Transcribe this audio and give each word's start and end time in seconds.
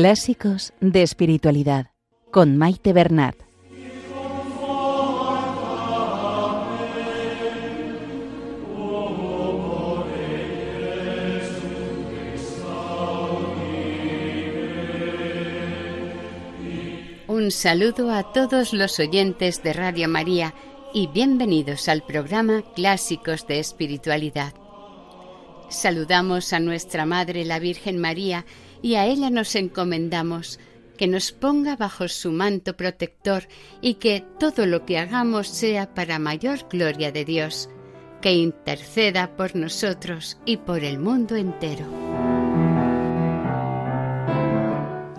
Clásicos 0.00 0.72
de 0.80 1.02
Espiritualidad 1.02 1.90
con 2.30 2.56
Maite 2.56 2.92
Bernat. 2.92 3.34
Un 17.26 17.50
saludo 17.50 18.12
a 18.12 18.32
todos 18.32 18.72
los 18.72 19.00
oyentes 19.00 19.64
de 19.64 19.72
Radio 19.72 20.08
María 20.08 20.54
y 20.94 21.08
bienvenidos 21.08 21.88
al 21.88 22.04
programa 22.04 22.62
Clásicos 22.76 23.48
de 23.48 23.58
Espiritualidad. 23.58 24.54
Saludamos 25.70 26.52
a 26.52 26.60
nuestra 26.60 27.04
Madre 27.04 27.44
la 27.44 27.58
Virgen 27.58 27.98
María 27.98 28.46
y 28.82 28.94
a 28.94 29.06
ella 29.06 29.30
nos 29.30 29.54
encomendamos 29.54 30.58
que 30.98 31.06
nos 31.06 31.32
ponga 31.32 31.76
bajo 31.76 32.08
su 32.08 32.32
manto 32.32 32.76
protector 32.76 33.48
y 33.80 33.94
que 33.94 34.24
todo 34.38 34.66
lo 34.66 34.84
que 34.84 34.98
hagamos 34.98 35.48
sea 35.48 35.94
para 35.94 36.18
mayor 36.18 36.66
gloria 36.68 37.12
de 37.12 37.24
Dios, 37.24 37.70
que 38.20 38.32
interceda 38.32 39.36
por 39.36 39.54
nosotros 39.54 40.38
y 40.44 40.58
por 40.58 40.84
el 40.84 40.98
mundo 40.98 41.36
entero. 41.36 41.86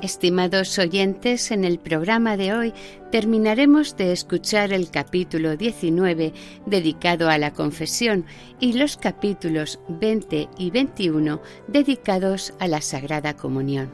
Estimados 0.01 0.79
oyentes, 0.79 1.51
en 1.51 1.65
el 1.65 1.77
programa 1.77 2.37
de 2.37 2.53
hoy 2.53 2.73
terminaremos 3.11 3.97
de 3.97 4.13
escuchar 4.13 4.71
el 4.71 4.91
capítulo 4.91 5.57
19 5.57 6.31
dedicado 6.65 7.29
a 7.29 7.37
la 7.37 7.51
confesión 7.51 8.23
y 8.61 8.73
los 8.73 8.95
capítulos 8.95 9.79
20 9.89 10.47
y 10.57 10.71
21 10.71 11.41
dedicados 11.67 12.53
a 12.59 12.69
la 12.69 12.79
Sagrada 12.79 13.35
Comunión. 13.35 13.91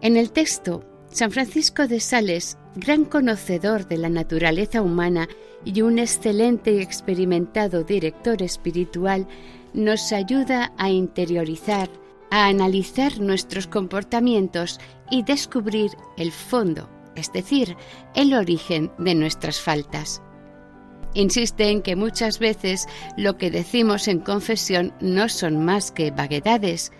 En 0.00 0.16
el 0.16 0.32
texto, 0.32 0.84
San 1.10 1.30
Francisco 1.30 1.86
de 1.86 2.00
Sales, 2.00 2.58
gran 2.74 3.04
conocedor 3.04 3.86
de 3.86 3.96
la 3.96 4.08
naturaleza 4.08 4.82
humana 4.82 5.28
y 5.64 5.82
un 5.82 6.00
excelente 6.00 6.72
y 6.72 6.80
experimentado 6.80 7.84
director 7.84 8.42
espiritual, 8.42 9.28
nos 9.72 10.12
ayuda 10.12 10.72
a 10.78 10.90
interiorizar 10.90 11.88
a 12.30 12.46
analizar 12.46 13.20
nuestros 13.20 13.66
comportamientos 13.66 14.78
y 15.10 15.22
descubrir 15.22 15.90
el 16.16 16.32
fondo, 16.32 16.88
es 17.16 17.32
decir, 17.32 17.76
el 18.14 18.34
origen 18.34 18.90
de 18.98 19.14
nuestras 19.14 19.60
faltas. 19.60 20.22
Insiste 21.14 21.70
en 21.70 21.82
que 21.82 21.96
muchas 21.96 22.38
veces 22.38 22.86
lo 23.16 23.36
que 23.36 23.50
decimos 23.50 24.06
en 24.06 24.20
confesión 24.20 24.94
no 25.00 25.28
son 25.28 25.64
más 25.64 25.90
que 25.90 26.12
vaguedades. 26.12 26.92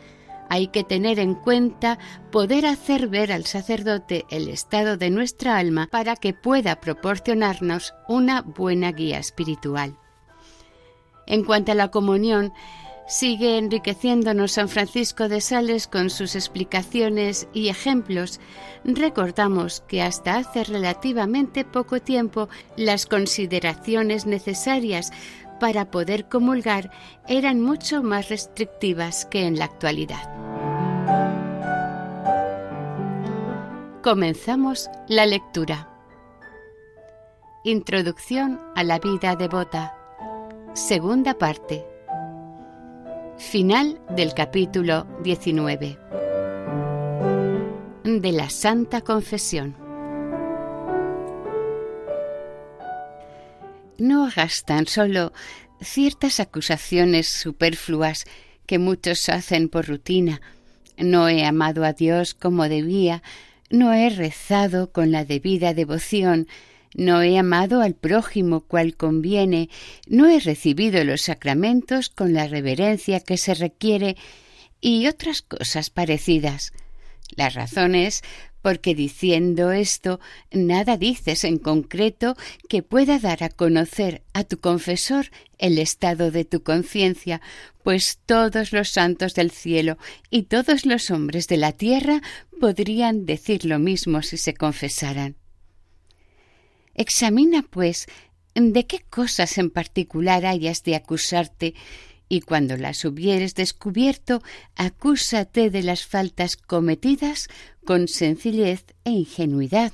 Hay 0.49 0.67
que 0.67 0.83
tener 0.83 1.21
en 1.21 1.37
cuenta 1.37 1.99
poder 2.33 2.67
hacer 2.67 3.07
ver 3.07 3.31
al 3.31 3.47
sacerdote 3.47 4.25
el 4.31 4.49
estado 4.49 4.97
de 4.97 5.11
nuestra 5.11 5.59
alma 5.59 5.89
para 5.93 6.17
que 6.17 6.35
pueda 6.35 6.81
proporcionarnos 6.81 7.95
una 8.09 8.43
buena 8.43 8.91
guía 8.91 9.19
espiritual. 9.19 9.97
En 11.29 11.45
cuanto 11.45 11.71
a 11.71 11.77
la 11.77 11.93
comunión, 11.93 12.53
Sigue 13.11 13.59
enriqueciéndonos 13.59 14.53
San 14.53 14.69
Francisco 14.69 15.29
de 15.29 15.41
Sales 15.41 15.89
con 15.89 16.11
sus 16.11 16.37
explicaciones 16.37 17.49
y 17.53 17.69
ejemplos. 17.69 18.39
Recordamos 18.85 19.81
que 19.89 20.01
hasta 20.01 20.37
hace 20.37 20.63
relativamente 20.63 21.65
poco 21.65 21.99
tiempo 21.99 22.49
las 22.77 23.07
consideraciones 23.07 24.27
necesarias 24.27 25.11
para 25.59 25.91
poder 25.91 26.29
comulgar 26.29 26.93
eran 27.27 27.61
mucho 27.61 28.05
más 28.05 28.29
restrictivas 28.29 29.27
que 29.27 29.45
en 29.45 29.59
la 29.59 29.65
actualidad. 29.65 30.31
Comenzamos 34.05 34.89
la 35.09 35.27
lectura. 35.27 35.89
Introducción 37.65 38.61
a 38.77 38.85
la 38.85 39.01
vida 39.01 39.35
devota. 39.35 39.97
Segunda 40.75 41.35
parte. 41.35 41.90
Final 43.41 43.99
del 44.11 44.35
capítulo 44.35 45.07
19 45.25 45.99
de 48.05 48.33
la 48.33 48.51
Santa 48.51 49.01
Confesión. 49.01 49.75
No 53.99 54.27
hagas 54.27 54.63
tan 54.65 54.87
solo 54.87 55.33
ciertas 55.81 56.39
acusaciones 56.39 57.29
superfluas 57.29 58.25
que 58.67 58.79
muchos 58.79 59.29
hacen 59.31 59.71
por 59.71 59.89
rutina. 59.89 60.43
No 60.99 61.29
he 61.29 61.45
amado 61.45 61.85
a 61.85 61.95
Dios 61.95 62.35
como 62.35 62.69
debía, 62.69 63.23
no 63.71 63.95
he 63.95 64.11
rezado 64.11 64.93
con 64.93 65.11
la 65.11 65.25
debida 65.25 65.73
devoción, 65.73 66.47
no 66.95 67.23
he 67.23 67.39
amado 67.39 67.81
al 67.81 67.95
prójimo 67.95 68.63
cual 68.63 68.97
conviene, 68.97 69.69
no 70.09 70.29
he 70.29 70.41
recibido 70.41 71.05
los 71.05 71.23
sacramentos 71.23 72.09
con 72.09 72.33
la 72.33 72.47
reverencia 72.47 73.21
que 73.21 73.37
se 73.37 73.55
requiere 73.55 74.17
y 74.81 75.07
otras 75.07 75.43
cosas 75.43 75.91
parecidas. 75.91 76.73
La 77.37 77.49
razón 77.49 77.95
es 77.95 78.23
porque 78.63 78.95
diciendo 78.95 79.73
esto 79.73 80.21
nada 80.53 80.97
dices 80.97 81.45
en 81.45 81.59
concreto 81.59 82.37
que 82.69 82.83
pueda 82.83 83.19
dar 83.19 83.43
a 83.43 83.49
conocer 83.49 84.23
a 84.35 84.45
tu 84.45 84.59
confesor 84.59 85.31
el 85.59 85.79
estado 85.79 86.31
de 86.31 86.45
tu 86.45 86.63
conciencia, 86.63 87.41
pues 87.83 88.19
todos 88.27 88.73
los 88.73 88.91
santos 88.91 89.35
del 89.35 89.51
cielo 89.51 89.97
y 90.29 90.43
todos 90.43 90.85
los 90.85 91.11
hombres 91.11 91.47
de 91.47 91.57
la 91.57 91.73
tierra 91.73 92.21
podrían 92.61 93.25
decir 93.25 93.65
lo 93.65 93.79
mismo 93.79 94.23
si 94.23 94.37
se 94.37 94.55
confesaran. 94.55 95.40
Examina, 96.95 97.63
pues, 97.63 98.07
de 98.55 98.87
qué 98.87 99.01
cosas 99.01 99.59
en 99.59 99.71
particular 99.71 100.47
hayas 100.47 100.83
de 100.83 100.97
acusarte, 100.97 101.75
y 102.29 102.43
cuando 102.43 102.77
las 102.77 103.05
hubieres 103.05 103.55
descubierto, 103.55 104.43
acúsate 104.77 105.71
de 105.71 105.83
las 105.83 106.07
faltas 106.07 106.57
cometidas 106.57 107.49
con 107.85 108.07
sencillez 108.07 108.85
e 109.05 109.11
ingenuidad. 109.11 109.93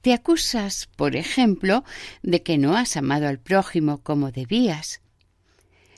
Te 0.00 0.14
acusas, 0.14 0.88
por 0.96 1.16
ejemplo, 1.16 1.84
de 2.22 2.42
que 2.42 2.56
no 2.56 2.76
has 2.76 2.96
amado 2.96 3.28
al 3.28 3.38
prójimo 3.38 4.02
como 4.02 4.30
debías. 4.30 5.02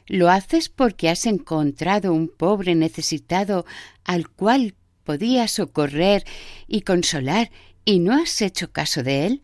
Lo 0.09 0.29
haces 0.29 0.69
porque 0.69 1.09
has 1.09 1.27
encontrado 1.27 2.13
un 2.13 2.27
pobre 2.29 2.75
necesitado 2.75 3.65
al 4.05 4.29
cual 4.29 4.75
podías 5.05 5.53
socorrer 5.53 6.25
y 6.67 6.83
consolar 6.83 7.53
y 7.85 7.99
no 7.99 8.15
has 8.15 8.41
hecho 8.43 8.73
caso 8.73 9.03
de 9.03 9.27
él, 9.27 9.43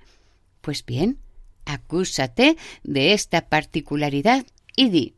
pues 0.60 0.84
bien, 0.84 1.18
acúsate 1.64 2.56
de 2.82 3.12
esta 3.12 3.48
particularidad 3.48 4.46
y 4.76 4.88
di 4.90 5.14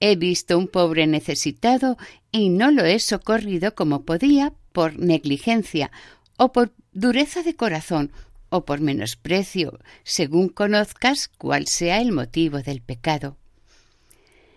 He 0.00 0.16
visto 0.16 0.58
un 0.58 0.68
pobre 0.68 1.06
necesitado 1.06 1.96
y 2.30 2.48
no 2.48 2.70
lo 2.70 2.84
he 2.84 2.98
socorrido 2.98 3.74
como 3.74 4.04
podía 4.04 4.52
por 4.72 4.98
negligencia 4.98 5.90
o 6.36 6.52
por 6.52 6.72
dureza 6.92 7.42
de 7.42 7.54
corazón 7.54 8.10
o 8.50 8.64
por 8.64 8.80
menosprecio, 8.80 9.78
según 10.02 10.48
conozcas 10.48 11.28
cuál 11.28 11.66
sea 11.68 12.00
el 12.00 12.12
motivo 12.12 12.60
del 12.60 12.82
pecado. 12.82 13.36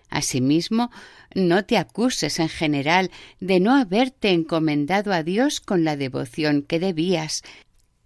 Asimismo, 0.10 0.92
no 1.36 1.66
te 1.66 1.78
acuses 1.78 2.40
en 2.40 2.50
general 2.50 3.12
de 3.40 3.60
no 3.60 3.76
haberte 3.76 4.30
encomendado 4.32 5.14
a 5.14 5.24
Dios 5.24 5.60
con 5.62 5.84
la 5.84 5.98
devoción 5.98 6.62
que 6.62 6.80
debías, 6.80 7.44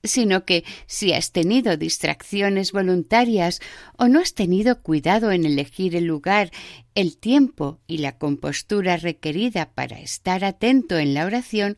sino 0.04 0.46
que 0.46 0.64
si 0.88 1.14
has 1.14 1.32
tenido 1.32 1.78
distracciones 1.78 2.72
voluntarias 2.72 3.60
o 3.98 4.08
no 4.08 4.20
has 4.20 4.34
tenido 4.34 4.82
cuidado 4.82 5.32
en 5.32 5.46
elegir 5.46 5.96
el 5.96 6.06
lugar, 6.06 6.52
el 6.96 7.18
tiempo 7.18 7.80
y 7.88 8.00
la 8.00 8.18
compostura 8.18 8.98
requerida 8.98 9.72
para 9.74 10.00
estar 10.00 10.44
atento 10.44 10.98
en 10.98 11.14
la 11.14 11.26
oración, 11.26 11.78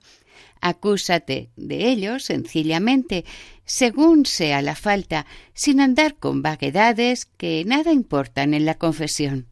acúsate 0.62 1.50
de 1.58 1.90
ello 1.90 2.20
sencillamente, 2.20 3.26
según 3.66 4.26
sea 4.26 4.62
la 4.62 4.76
falta, 4.76 5.26
sin 5.54 5.82
andar 5.82 6.16
con 6.16 6.42
vaguedades 6.42 7.26
que 7.26 7.64
nada 7.66 7.92
importan 7.92 8.54
en 8.54 8.66
la 8.66 8.76
confesión. 8.76 9.48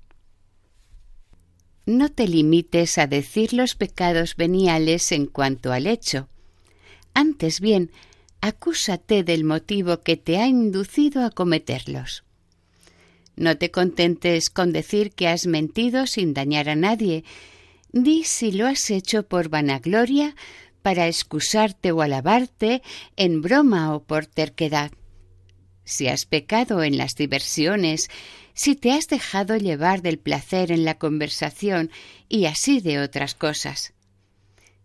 No 1.85 2.09
te 2.09 2.27
limites 2.27 2.97
a 2.97 3.07
decir 3.07 3.53
los 3.53 3.75
pecados 3.75 4.35
veniales 4.35 5.11
en 5.11 5.25
cuanto 5.25 5.73
al 5.73 5.87
hecho. 5.87 6.29
Antes 7.13 7.59
bien, 7.59 7.91
acúsate 8.41 9.23
del 9.23 9.43
motivo 9.43 10.01
que 10.01 10.17
te 10.17 10.39
ha 10.39 10.47
inducido 10.47 11.23
a 11.23 11.29
cometerlos. 11.29 12.23
No 13.35 13.57
te 13.57 13.71
contentes 13.71 14.49
con 14.49 14.73
decir 14.73 15.11
que 15.11 15.27
has 15.27 15.47
mentido 15.47 16.05
sin 16.07 16.33
dañar 16.33 16.67
a 16.67 16.75
nadie. 16.75 17.23
Di 17.91 18.23
si 18.23 18.51
lo 18.51 18.67
has 18.67 18.89
hecho 18.89 19.23
por 19.23 19.49
vanagloria, 19.49 20.35
para 20.81 21.07
excusarte 21.07 21.91
o 21.91 22.01
alabarte, 22.01 22.81
en 23.15 23.41
broma 23.41 23.93
o 23.95 24.03
por 24.03 24.25
terquedad. 24.25 24.91
Si 25.83 26.07
has 26.07 26.25
pecado 26.25 26.83
en 26.83 26.97
las 26.97 27.15
diversiones, 27.15 28.09
si 28.53 28.75
te 28.75 28.91
has 28.91 29.07
dejado 29.07 29.57
llevar 29.57 30.01
del 30.01 30.19
placer 30.19 30.71
en 30.71 30.85
la 30.85 30.97
conversación 30.97 31.91
y 32.29 32.45
así 32.45 32.79
de 32.79 32.99
otras 32.99 33.35
cosas. 33.35 33.93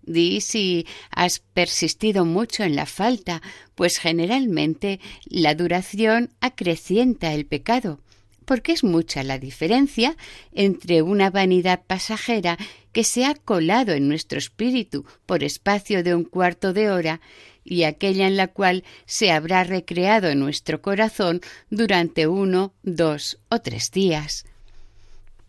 Di 0.07 0.41
si 0.41 0.87
has 1.11 1.41
persistido 1.41 2.25
mucho 2.25 2.63
en 2.63 2.77
la 2.77 2.87
falta, 2.87 3.43
pues 3.75 3.99
generalmente 3.99 5.01
la 5.27 5.55
duración 5.55 6.31
acrecienta 6.41 7.35
el 7.35 7.45
pecado, 7.45 8.01
porque 8.45 8.73
es 8.73 8.85
mucha 8.85 9.25
la 9.25 9.39
diferencia 9.39 10.17
entre 10.53 11.03
una 11.03 11.31
vanidad 11.31 11.83
pasajera 11.85 12.57
que 12.93 13.05
se 13.05 13.27
ha 13.27 13.35
colado 13.35 13.93
en 13.93 14.09
nuestro 14.09 14.39
espíritu 14.39 15.05
por 15.27 15.43
espacio 15.43 16.03
de 16.03 16.15
un 16.15 16.25
cuarto 16.25 16.73
de 16.73 16.91
hora 16.91 17.21
y 17.65 17.83
aquella 17.83 18.29
en 18.29 18.37
la 18.37 18.47
cual 18.47 18.85
se 19.05 19.33
habrá 19.33 19.65
recreado 19.65 20.29
en 20.29 20.39
nuestro 20.39 20.81
corazón 20.81 21.41
durante 21.69 22.29
uno, 22.29 22.73
dos 22.85 23.39
o 23.51 23.59
tres 23.59 23.91
días. 23.91 24.45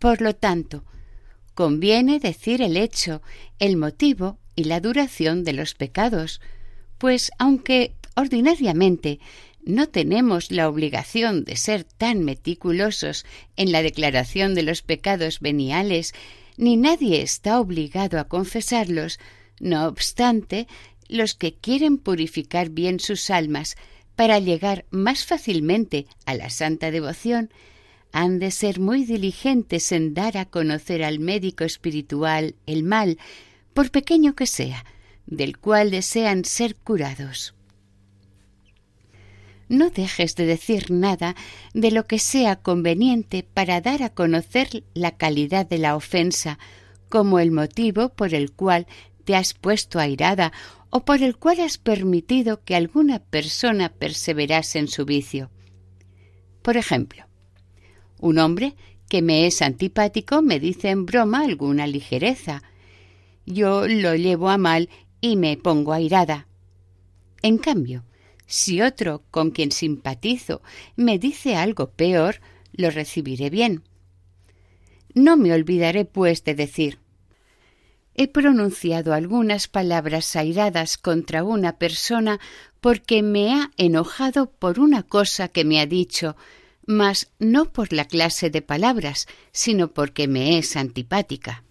Por 0.00 0.20
lo 0.20 0.34
tanto, 0.34 0.84
conviene 1.54 2.18
decir 2.18 2.60
el 2.60 2.76
hecho, 2.76 3.22
el 3.60 3.76
motivo 3.76 4.38
y 4.58 4.64
la 4.64 4.80
duración 4.80 5.44
de 5.44 5.52
los 5.52 5.74
pecados, 5.74 6.40
pues 6.98 7.30
aunque 7.38 7.94
ordinariamente 8.16 9.20
no 9.64 9.86
tenemos 9.86 10.50
la 10.50 10.68
obligación 10.68 11.44
de 11.44 11.54
ser 11.54 11.84
tan 11.84 12.24
meticulosos 12.24 13.24
en 13.56 13.70
la 13.70 13.84
declaración 13.84 14.56
de 14.56 14.64
los 14.64 14.82
pecados 14.82 15.38
veniales, 15.38 16.12
ni 16.56 16.76
nadie 16.76 17.22
está 17.22 17.60
obligado 17.60 18.18
a 18.18 18.24
confesarlos, 18.24 19.20
no 19.60 19.86
obstante, 19.86 20.66
los 21.06 21.34
que 21.34 21.54
quieren 21.54 21.96
purificar 21.96 22.68
bien 22.68 22.98
sus 22.98 23.30
almas 23.30 23.76
para 24.16 24.40
llegar 24.40 24.86
más 24.90 25.24
fácilmente 25.24 26.06
a 26.26 26.34
la 26.34 26.50
santa 26.50 26.90
devoción, 26.90 27.50
han 28.10 28.40
de 28.40 28.50
ser 28.50 28.80
muy 28.80 29.04
diligentes 29.04 29.92
en 29.92 30.14
dar 30.14 30.36
a 30.36 30.46
conocer 30.46 31.04
al 31.04 31.20
médico 31.20 31.62
espiritual 31.62 32.56
el 32.66 32.82
mal, 32.82 33.18
por 33.78 33.92
pequeño 33.92 34.34
que 34.34 34.48
sea, 34.48 34.84
del 35.26 35.56
cual 35.56 35.92
desean 35.92 36.44
ser 36.44 36.74
curados. 36.74 37.54
No 39.68 39.90
dejes 39.90 40.34
de 40.34 40.46
decir 40.46 40.90
nada 40.90 41.36
de 41.74 41.92
lo 41.92 42.04
que 42.08 42.18
sea 42.18 42.56
conveniente 42.56 43.44
para 43.44 43.80
dar 43.80 44.02
a 44.02 44.10
conocer 44.10 44.82
la 44.94 45.12
calidad 45.16 45.64
de 45.64 45.78
la 45.78 45.94
ofensa, 45.94 46.58
como 47.08 47.38
el 47.38 47.52
motivo 47.52 48.08
por 48.08 48.34
el 48.34 48.50
cual 48.50 48.88
te 49.22 49.36
has 49.36 49.54
puesto 49.54 50.00
airada 50.00 50.52
o 50.90 51.04
por 51.04 51.22
el 51.22 51.36
cual 51.36 51.60
has 51.60 51.78
permitido 51.78 52.64
que 52.64 52.74
alguna 52.74 53.20
persona 53.20 53.90
perseverase 53.90 54.80
en 54.80 54.88
su 54.88 55.04
vicio. 55.04 55.52
Por 56.62 56.76
ejemplo, 56.76 57.26
un 58.18 58.38
hombre 58.38 58.74
que 59.08 59.22
me 59.22 59.46
es 59.46 59.62
antipático 59.62 60.42
me 60.42 60.58
dice 60.58 60.90
en 60.90 61.06
broma 61.06 61.44
alguna 61.44 61.86
ligereza. 61.86 62.64
Yo 63.50 63.88
lo 63.88 64.14
llevo 64.14 64.50
a 64.50 64.58
mal 64.58 64.88
y 65.20 65.36
me 65.36 65.56
pongo 65.56 65.92
airada. 65.92 66.46
En 67.42 67.58
cambio, 67.58 68.04
si 68.46 68.82
otro 68.82 69.22
con 69.30 69.50
quien 69.50 69.72
simpatizo 69.72 70.62
me 70.96 71.18
dice 71.18 71.56
algo 71.56 71.90
peor, 71.90 72.40
lo 72.72 72.90
recibiré 72.90 73.50
bien. 73.50 73.82
No 75.14 75.36
me 75.36 75.52
olvidaré, 75.52 76.04
pues, 76.04 76.44
de 76.44 76.54
decir 76.54 76.98
he 78.18 78.26
pronunciado 78.26 79.14
algunas 79.14 79.68
palabras 79.68 80.34
airadas 80.34 80.98
contra 80.98 81.44
una 81.44 81.78
persona 81.78 82.40
porque 82.80 83.22
me 83.22 83.54
ha 83.54 83.70
enojado 83.76 84.50
por 84.50 84.80
una 84.80 85.04
cosa 85.04 85.46
que 85.46 85.64
me 85.64 85.80
ha 85.80 85.86
dicho, 85.86 86.36
mas 86.84 87.30
no 87.38 87.72
por 87.72 87.92
la 87.92 88.06
clase 88.06 88.50
de 88.50 88.60
palabras, 88.60 89.28
sino 89.52 89.92
porque 89.92 90.26
me 90.26 90.58
es 90.58 90.74
antipática. 90.74 91.62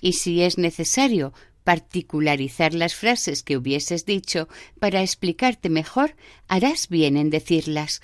Y 0.00 0.14
si 0.14 0.42
es 0.42 0.58
necesario 0.58 1.32
particularizar 1.64 2.72
las 2.72 2.94
frases 2.94 3.42
que 3.42 3.56
hubieses 3.56 4.06
dicho 4.06 4.48
para 4.80 5.02
explicarte 5.02 5.68
mejor, 5.68 6.16
harás 6.48 6.88
bien 6.88 7.16
en 7.16 7.28
decirlas, 7.28 8.00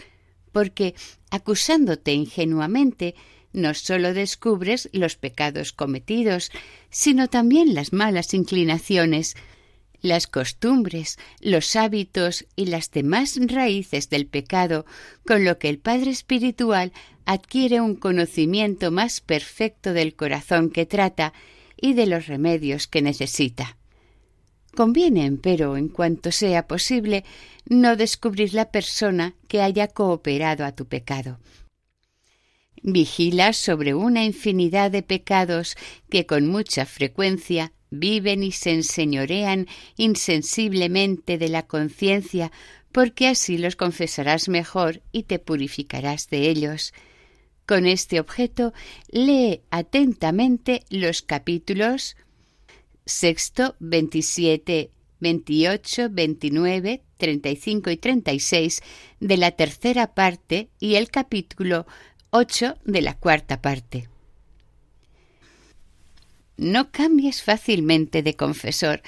porque, 0.53 0.95
acusándote 1.31 2.13
ingenuamente, 2.13 3.15
no 3.55 3.73
sólo 3.73 4.13
descubres 4.13 4.91
los 4.93 5.17
pecados 5.17 5.73
cometidos, 5.73 6.51
sino 6.91 7.29
también 7.29 7.75
las 7.75 7.93
malas 7.93 8.35
inclinaciones, 8.35 9.35
las 10.03 10.27
costumbres, 10.27 11.19
los 11.41 11.75
hábitos 11.75 12.45
y 12.57 12.67
las 12.67 12.91
demás 12.91 13.39
raíces 13.41 14.11
del 14.11 14.27
pecado, 14.27 14.85
con 15.27 15.45
lo 15.45 15.59
que 15.59 15.71
el 15.71 15.79
Padre 15.79 16.11
Espiritual 16.11 16.93
adquiere 17.25 17.81
un 17.81 17.97
conocimiento 17.97 18.91
más 18.91 19.23
perfecto 19.23 19.95
del 19.95 20.15
corazón 20.15 20.69
que 20.69 20.85
trata 20.85 21.33
y 21.85 21.93
de 21.93 22.07
los 22.07 22.27
remedios 22.27 22.87
que 22.87 23.03
necesita. 23.03 23.77
Conviene, 24.75 25.27
empero, 25.27 25.77
en 25.77 25.89
cuanto 25.89 26.33
sea 26.33 26.67
posible, 26.67 27.25
no 27.69 27.97
descubrir 27.97 28.55
la 28.55 28.71
persona 28.71 29.35
que 29.49 29.61
haya 29.61 29.89
cooperado 29.89 30.65
a 30.65 30.73
tu 30.73 30.87
pecado 30.87 31.39
vigilas 32.85 33.57
sobre 33.57 33.95
una 33.95 34.25
infinidad 34.25 34.91
de 34.91 35.03
pecados 35.03 35.75
que 36.11 36.27
con 36.27 36.47
mucha 36.47 36.85
frecuencia 36.85 37.73
viven 37.91 38.43
y 38.43 38.53
se 38.53 38.73
enseñorean 38.73 39.67
insensiblemente 39.97 41.39
de 41.39 41.49
la 41.49 41.67
conciencia, 41.67 42.53
porque 42.93 43.27
así 43.29 43.57
los 43.57 43.75
confesarás 43.75 44.49
mejor 44.49 45.01
y 45.13 45.23
te 45.23 45.39
purificarás 45.39 46.29
de 46.29 46.51
ellos. 46.51 46.93
Con 47.67 47.87
este 47.87 48.21
objeto, 48.21 48.75
lee 49.11 49.63
atentamente 49.71 50.85
los 50.91 51.23
capítulos 51.23 52.17
sexto, 53.07 53.77
veintisiete, 53.79 54.91
veintiocho, 55.21 56.09
veintinueve, 56.11 57.03
treinta 57.17 57.49
y 57.49 57.57
cinco 57.57 57.91
y 57.91 57.97
treinta 57.97 58.33
y 58.33 58.41
seis 58.41 58.83
de 59.21 59.37
la 59.37 59.53
tercera 59.53 60.15
parte 60.15 60.69
y 60.79 60.97
el 60.97 61.11
capítulo 61.11 61.87
8 62.31 62.77
de 62.85 63.03
la 63.03 63.17
cuarta 63.17 63.63
parte. 63.63 64.09
No 66.57 66.91
cambies 66.91 67.43
fácilmente 67.43 68.23
de 68.23 68.35
confesor, 68.35 69.03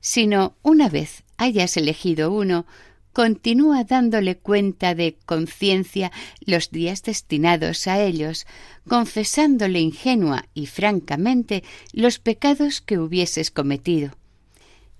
sino 0.00 0.56
una 0.62 0.88
vez 0.88 1.24
hayas 1.36 1.76
elegido 1.76 2.32
uno, 2.32 2.66
continúa 3.12 3.84
dándole 3.84 4.36
cuenta 4.36 4.94
de 4.94 5.16
conciencia 5.26 6.12
los 6.44 6.70
días 6.70 7.02
destinados 7.02 7.86
a 7.86 8.00
ellos, 8.02 8.46
confesándole 8.88 9.80
ingenua 9.80 10.46
y 10.54 10.66
francamente 10.66 11.64
los 11.92 12.18
pecados 12.18 12.80
que 12.80 12.98
hubieses 12.98 13.50
cometido. 13.50 14.12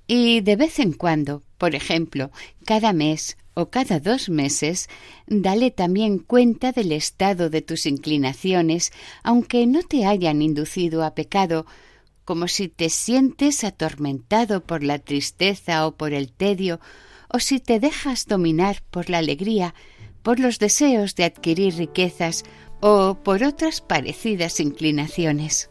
Y 0.07 0.41
de 0.41 0.57
vez 0.57 0.81
en 0.81 0.93
cuando, 0.93 1.45
por 1.57 1.75
ejemplo, 1.75 2.31
cada 2.65 2.93
mes 2.93 3.37
o 3.55 3.71
cada 3.71 4.01
dos 4.01 4.29
meses, 4.29 4.89
dale 5.27 5.71
también 5.71 6.19
cuenta 6.19 6.73
del 6.73 6.93
estado 6.93 7.51
de 7.51 7.63
tus 7.63 7.87
inclinaciones, 7.87 8.93
aunque 9.23 9.67
no 9.67 9.83
te 9.83 10.07
hayan 10.07 10.43
inducido 10.43 11.05
a 11.05 11.15
pecado, 11.15 11.67
como 12.25 12.49
si 12.49 12.69
te 12.69 12.91
sientes 12.91 13.65
atormentado 13.65 14.65
por 14.65 14.83
la 14.83 14.99
tristeza 14.99 15.87
o 15.87 15.97
por 15.97 16.13
el 16.13 16.33
tedio, 16.33 16.81
o 17.33 17.39
si 17.39 17.61
te 17.61 17.81
dejas 17.81 18.27
dominar 18.27 18.83
por 18.91 19.09
la 19.09 19.19
alegría, 19.19 19.75
por 20.23 20.41
los 20.41 20.59
deseos 20.59 21.15
de 21.15 21.25
adquirir 21.25 21.75
riquezas 21.75 22.45
o 22.81 23.15
por 23.23 23.43
otras 23.45 23.81
parecidas 23.81 24.61
inclinaciones. 24.61 25.71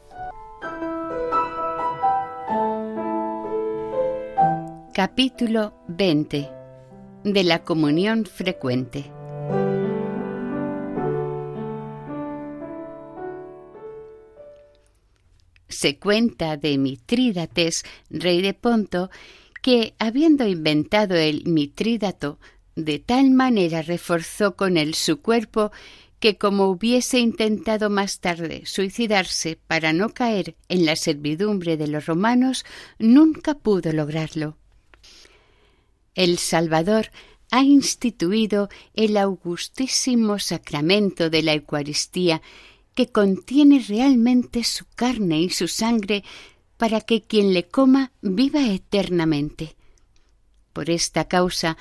Capítulo 4.93 5.73
20 5.87 6.49
de 7.23 7.43
la 7.43 7.63
comunión 7.63 8.25
frecuente. 8.25 9.11
Se 15.67 15.97
cuenta 15.99 16.57
de 16.57 16.77
Mitrídates, 16.77 17.85
rey 18.09 18.41
de 18.41 18.53
Ponto, 18.53 19.09
que, 19.61 19.93
habiendo 19.99 20.47
inventado 20.47 21.15
el 21.15 21.45
mitrídato, 21.45 22.39
de 22.75 22.99
tal 22.99 23.31
manera 23.31 23.81
reforzó 23.81 24.55
con 24.55 24.77
él 24.77 24.93
su 24.93 25.21
cuerpo 25.21 25.71
que 26.19 26.37
como 26.37 26.67
hubiese 26.67 27.19
intentado 27.19 27.89
más 27.89 28.19
tarde 28.19 28.63
suicidarse 28.65 29.57
para 29.67 29.93
no 29.93 30.09
caer 30.09 30.55
en 30.67 30.85
la 30.85 30.95
servidumbre 30.95 31.77
de 31.77 31.87
los 31.87 32.05
romanos, 32.05 32.65
nunca 32.99 33.53
pudo 33.53 33.93
lograrlo. 33.93 34.57
El 36.15 36.37
Salvador 36.37 37.11
ha 37.51 37.63
instituido 37.63 38.69
el 38.93 39.17
augustísimo 39.17 40.39
sacramento 40.39 41.29
de 41.29 41.41
la 41.41 41.53
Eucaristía, 41.53 42.41
que 42.93 43.07
contiene 43.07 43.83
realmente 43.87 44.63
su 44.63 44.85
carne 44.95 45.39
y 45.39 45.49
su 45.49 45.67
sangre 45.67 46.23
para 46.79 47.01
que 47.01 47.23
quien 47.23 47.53
le 47.53 47.67
coma 47.67 48.13
viva 48.21 48.65
eternamente. 48.69 49.75
Por 50.71 50.89
esta 50.89 51.27
causa, 51.27 51.77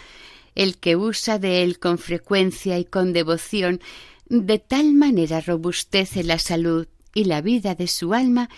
el 0.57 0.77
que 0.79 0.97
usa 0.97 1.39
de 1.39 1.63
él 1.63 1.79
con 1.79 1.99
frecuencia 1.99 2.81
y 2.81 2.85
con 2.85 3.13
devoción, 3.13 3.81
de 4.27 4.59
tal 4.59 4.95
manera 4.95 5.41
robustece 5.41 6.25
la 6.25 6.41
salud 6.41 6.89
y 7.15 7.27
la 7.27 7.43
vida 7.43 7.77
de 7.77 7.87
su 7.87 8.13
alma, 8.13 8.51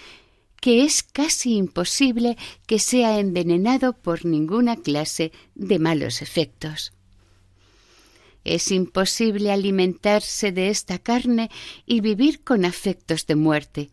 que 0.62 0.82
es 0.82 1.02
casi 1.02 1.56
imposible 1.56 2.38
que 2.66 2.78
sea 2.78 3.20
envenenado 3.20 3.92
por 3.92 4.24
ninguna 4.24 4.76
clase 4.76 5.32
de 5.54 5.78
malos 5.78 6.22
efectos. 6.22 6.94
Es 8.44 8.70
imposible 8.70 9.52
alimentarse 9.52 10.52
de 10.52 10.70
esta 10.70 10.98
carne 10.98 11.50
y 11.84 12.00
vivir 12.00 12.42
con 12.42 12.64
afectos 12.64 13.26
de 13.26 13.36
muerte, 13.36 13.90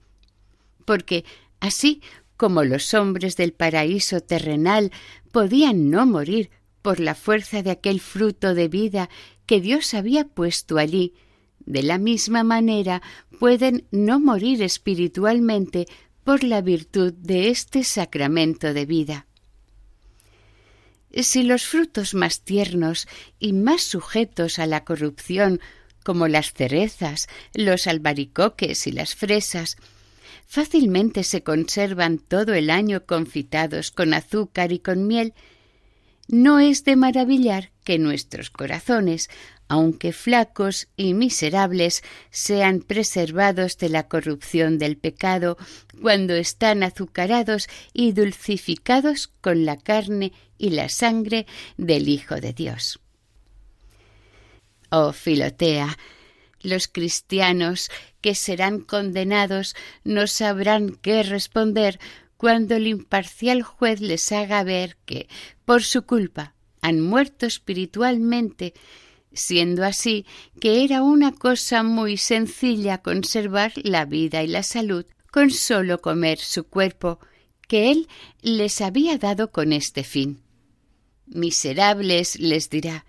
porque 0.86 1.26
así 1.60 2.02
como 2.38 2.64
los 2.64 2.94
hombres 2.94 3.36
del 3.36 3.52
paraíso 3.52 4.22
terrenal 4.22 4.92
podían 5.32 5.90
no 5.90 6.06
morir 6.06 6.52
por 6.82 7.00
la 7.00 7.16
fuerza 7.16 7.64
de 7.64 7.72
aquel 7.72 8.00
fruto 8.00 8.54
de 8.54 8.68
vida 8.68 9.10
que 9.46 9.60
Dios 9.60 9.94
había 9.94 10.26
puesto 10.26 10.78
allí, 10.78 11.14
de 11.66 11.84
la 11.84 11.98
misma 11.98 12.44
manera 12.44 13.02
pueden 13.40 13.86
no 13.92 14.20
morir 14.20 14.62
espiritualmente 14.62 15.86
por 16.24 16.44
la 16.44 16.62
virtud 16.62 17.14
de 17.14 17.50
este 17.50 17.84
sacramento 17.84 18.74
de 18.74 18.86
vida. 18.86 19.28
Si 21.14 21.44
los 21.44 21.66
frutos 21.66 22.14
más 22.14 22.42
tiernos 22.42 23.08
y 23.40 23.54
más 23.54 23.82
sujetos 23.82 24.60
a 24.60 24.66
la 24.66 24.84
corrupción, 24.84 25.60
como 26.04 26.28
las 26.28 26.54
cerezas, 26.54 27.28
los 27.54 27.88
albaricoques 27.88 28.88
y 28.88 28.92
las 28.92 29.16
fresas, 29.16 29.78
fácilmente 30.48 31.24
se 31.24 31.44
conservan 31.44 32.18
todo 32.18 32.54
el 32.54 32.70
año 32.70 33.06
confitados 33.06 33.92
con 33.92 34.14
azúcar 34.14 34.72
y 34.72 34.80
con 34.80 35.06
miel, 35.06 35.34
no 36.30 36.60
es 36.60 36.84
de 36.84 36.96
maravillar 36.96 37.72
que 37.84 38.00
nuestros 38.00 38.50
corazones, 38.50 39.30
aunque 39.68 40.14
flacos 40.14 40.88
y 40.98 41.14
miserables, 41.14 42.04
sean 42.32 42.80
preservados 42.80 43.78
de 43.78 43.90
la 43.90 44.08
corrupción 44.08 44.78
del 44.78 44.98
pecado 44.98 45.58
cuando 46.02 46.34
están 46.34 46.84
azucarados 46.84 47.68
y 47.94 48.14
dulcificados 48.14 49.28
con 49.42 49.66
la 49.66 49.78
carne 49.78 50.34
y 50.58 50.72
la 50.72 50.90
sangre 50.90 51.46
del 51.78 52.08
Hijo 52.10 52.36
de 52.36 52.54
Dios. 52.54 53.00
Oh 54.90 55.12
Filotea, 55.12 55.98
los 56.62 56.88
cristianos 56.88 57.90
que 58.22 58.36
serán 58.36 58.82
condenados 58.82 59.76
no 60.04 60.28
sabrán 60.28 60.98
qué 61.02 61.24
responder 61.24 62.00
cuando 62.38 62.76
el 62.76 62.88
imparcial 62.88 63.64
juez 63.64 64.00
les 64.00 64.32
haga 64.32 64.64
ver 64.64 64.98
que, 65.06 65.28
por 65.66 65.84
su 65.84 66.04
culpa, 66.04 66.54
han 66.82 67.02
muerto 67.02 67.46
espiritualmente, 67.46 68.74
siendo 69.34 69.84
así 69.84 70.26
que 70.62 70.84
era 70.84 71.02
una 71.02 71.32
cosa 71.32 71.84
muy 71.84 72.18
sencilla 72.18 73.00
conservar 73.00 73.74
la 73.76 74.06
vida 74.06 74.44
y 74.44 74.48
la 74.48 74.64
salud 74.64 75.06
con 75.32 75.52
sólo 75.52 76.02
comer 76.02 76.40
su 76.40 76.64
cuerpo, 76.66 77.20
que 77.68 77.92
él 77.92 78.08
les 78.42 78.82
había 78.82 79.18
dado 79.18 79.52
con 79.52 79.74
este 79.74 80.04
fin. 80.04 80.42
Miserables, 81.26 82.40
les 82.40 82.70
dirá, 82.70 83.06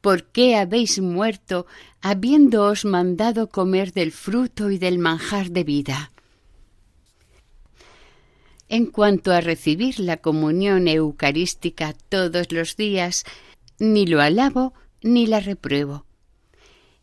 ¿por 0.00 0.24
qué 0.24 0.56
habéis 0.56 1.00
muerto 1.00 1.66
habiéndoos 2.00 2.84
mandado 2.84 3.48
comer 3.48 3.92
del 3.92 4.12
fruto 4.12 4.70
y 4.70 4.78
del 4.78 4.98
manjar 4.98 5.50
de 5.50 5.64
vida? 5.64 6.10
En 8.68 8.86
cuanto 8.86 9.32
a 9.32 9.40
recibir 9.40 9.98
la 9.98 10.18
comunión 10.18 10.88
eucarística 10.88 11.94
todos 12.08 12.52
los 12.52 12.76
días, 12.76 13.24
ni 13.78 14.06
lo 14.06 14.20
alabo 14.20 14.74
ni 15.02 15.26
la 15.26 15.40
repruebo. 15.40 16.04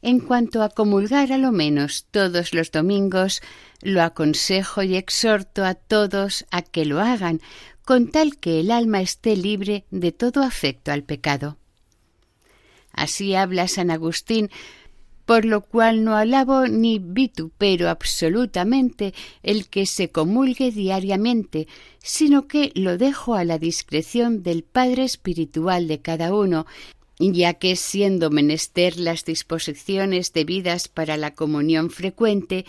En 0.02 0.20
cuanto 0.20 0.62
a 0.62 0.70
comulgar 0.70 1.34
a 1.34 1.40
lo 1.40 1.52
menos 1.52 2.06
todos 2.12 2.54
los 2.54 2.70
domingos, 2.70 3.42
lo 3.82 4.04
aconsejo 4.04 4.84
y 4.84 4.96
exhorto 4.96 5.66
a 5.66 5.74
todos 5.74 6.46
a 6.52 6.62
que 6.62 6.86
lo 6.86 7.00
hagan, 7.02 7.42
con 7.84 8.12
tal 8.12 8.38
que 8.38 8.60
el 8.60 8.70
alma 8.70 9.02
esté 9.02 9.36
libre 9.36 9.86
de 9.90 10.12
todo 10.12 10.44
afecto 10.44 10.92
al 10.92 11.04
pecado. 11.04 11.58
Así 12.96 13.36
habla 13.36 13.68
San 13.68 13.92
Agustín 13.92 14.50
por 15.26 15.44
lo 15.44 15.62
cual 15.62 16.04
no 16.04 16.16
alabo 16.16 16.68
ni 16.68 17.00
vitupero 17.00 17.90
absolutamente 17.90 19.14
el 19.42 19.68
que 19.68 19.86
se 19.86 20.10
comulgue 20.10 20.72
diariamente, 20.72 21.68
sino 22.02 22.48
que 22.48 22.72
lo 22.76 22.98
dejo 22.98 23.34
a 23.34 23.44
la 23.44 23.58
discreción 23.58 24.44
del 24.44 24.64
Padre 24.64 25.04
espiritual 25.04 25.88
de 25.88 26.00
cada 26.00 26.34
uno, 26.34 26.68
ya 27.18 27.56
que 27.56 27.76
siendo 27.76 28.30
menester 28.30 29.00
las 29.00 29.26
disposiciones 29.26 30.32
debidas 30.32 30.88
para 30.88 31.18
la 31.18 31.34
comunión 31.34 31.90
frecuente, 31.90 32.66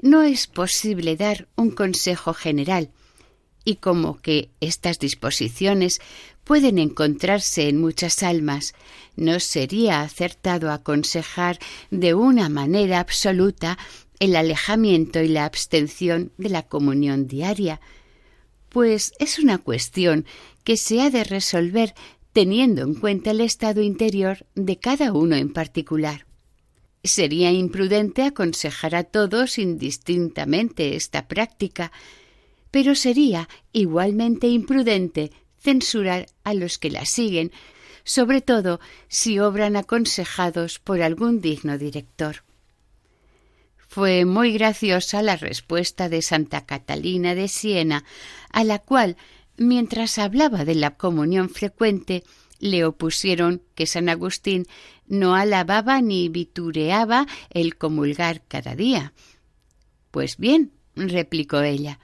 no 0.00 0.22
es 0.22 0.46
posible 0.46 1.16
dar 1.16 1.48
un 1.56 1.72
consejo 1.72 2.32
general, 2.32 2.90
y 3.68 3.76
como 3.76 4.18
que 4.22 4.48
estas 4.62 4.98
disposiciones 4.98 6.00
pueden 6.42 6.78
encontrarse 6.78 7.68
en 7.68 7.78
muchas 7.78 8.22
almas, 8.22 8.72
no 9.14 9.40
sería 9.40 10.00
acertado 10.00 10.72
aconsejar 10.72 11.58
de 11.90 12.14
una 12.14 12.48
manera 12.48 12.98
absoluta 12.98 13.76
el 14.20 14.36
alejamiento 14.36 15.20
y 15.20 15.28
la 15.28 15.44
abstención 15.44 16.32
de 16.38 16.48
la 16.48 16.62
comunión 16.62 17.26
diaria, 17.26 17.78
pues 18.70 19.12
es 19.18 19.38
una 19.38 19.58
cuestión 19.58 20.24
que 20.64 20.78
se 20.78 21.02
ha 21.02 21.10
de 21.10 21.24
resolver 21.24 21.94
teniendo 22.32 22.80
en 22.80 22.94
cuenta 22.94 23.32
el 23.32 23.42
estado 23.42 23.82
interior 23.82 24.46
de 24.54 24.78
cada 24.78 25.12
uno 25.12 25.36
en 25.36 25.52
particular. 25.52 26.24
Sería 27.04 27.52
imprudente 27.52 28.22
aconsejar 28.22 28.94
a 28.94 29.04
todos 29.04 29.58
indistintamente 29.58 30.96
esta 30.96 31.28
práctica, 31.28 31.92
pero 32.70 32.94
sería 32.94 33.48
igualmente 33.72 34.48
imprudente 34.48 35.32
censurar 35.58 36.26
a 36.44 36.54
los 36.54 36.78
que 36.78 36.90
la 36.90 37.04
siguen, 37.04 37.52
sobre 38.04 38.40
todo 38.40 38.80
si 39.08 39.38
obran 39.38 39.76
aconsejados 39.76 40.78
por 40.78 41.02
algún 41.02 41.40
digno 41.40 41.78
director. 41.78 42.44
Fue 43.76 44.24
muy 44.24 44.52
graciosa 44.52 45.22
la 45.22 45.36
respuesta 45.36 46.08
de 46.08 46.22
Santa 46.22 46.66
Catalina 46.66 47.34
de 47.34 47.48
Siena, 47.48 48.04
a 48.52 48.62
la 48.64 48.78
cual, 48.78 49.16
mientras 49.56 50.18
hablaba 50.18 50.64
de 50.64 50.74
la 50.74 50.96
comunión 50.96 51.48
frecuente, 51.48 52.22
le 52.58 52.84
opusieron 52.84 53.62
que 53.74 53.86
San 53.86 54.08
Agustín 54.08 54.66
no 55.06 55.34
alababa 55.34 56.00
ni 56.02 56.28
vitureaba 56.28 57.26
el 57.50 57.76
comulgar 57.76 58.42
cada 58.46 58.74
día. 58.74 59.12
Pues 60.10 60.36
bien, 60.36 60.72
replicó 60.94 61.62
ella, 61.62 61.98